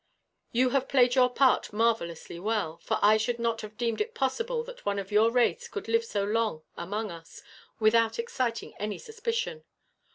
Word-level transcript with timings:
"You 0.51 0.69
have 0.71 0.89
played 0.89 1.13
your 1.13 1.29
part 1.29 1.71
marvellously 1.71 2.39
well, 2.39 2.77
for 2.81 2.97
I 3.03 3.17
should 3.17 3.37
not 3.37 3.61
have 3.61 3.77
deemed 3.77 4.01
it 4.01 4.15
possible 4.15 4.63
that 4.63 4.83
one 4.83 4.97
of 4.97 5.11
your 5.11 5.29
race 5.29 5.67
could 5.67 5.87
live 5.87 6.03
so 6.05 6.23
long 6.23 6.63
among 6.75 7.11
us, 7.11 7.43
without 7.79 8.17
exciting 8.17 8.73
any 8.79 8.97
suspicion. 8.97 9.63